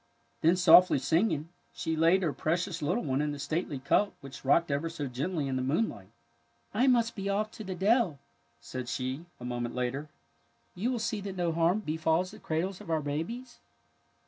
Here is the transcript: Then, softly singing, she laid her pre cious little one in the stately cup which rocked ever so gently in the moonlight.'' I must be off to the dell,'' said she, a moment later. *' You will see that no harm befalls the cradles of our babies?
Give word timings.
Then, 0.41 0.55
softly 0.55 0.97
singing, 0.97 1.49
she 1.73 1.95
laid 1.95 2.23
her 2.23 2.33
pre 2.33 2.57
cious 2.57 2.81
little 2.81 3.03
one 3.03 3.21
in 3.21 3.31
the 3.31 3.37
stately 3.37 3.77
cup 3.77 4.13
which 4.21 4.43
rocked 4.43 4.71
ever 4.71 4.89
so 4.89 5.05
gently 5.05 5.47
in 5.47 5.57
the 5.57 5.61
moonlight.'' 5.61 6.09
I 6.73 6.87
must 6.87 7.13
be 7.15 7.29
off 7.29 7.51
to 7.51 7.63
the 7.63 7.75
dell,'' 7.75 8.17
said 8.59 8.89
she, 8.89 9.27
a 9.39 9.45
moment 9.45 9.75
later. 9.75 10.09
*' 10.41 10.73
You 10.73 10.91
will 10.91 10.97
see 10.97 11.21
that 11.21 11.35
no 11.37 11.51
harm 11.51 11.81
befalls 11.81 12.31
the 12.31 12.39
cradles 12.39 12.81
of 12.81 12.89
our 12.89 13.01
babies? 13.01 13.59